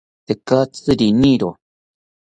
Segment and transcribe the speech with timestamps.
[0.27, 1.49] Tekatzi riniro